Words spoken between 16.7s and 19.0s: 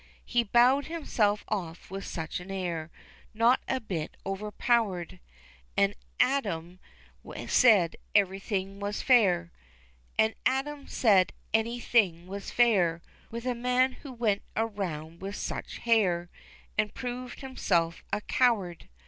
And proved himself a coward.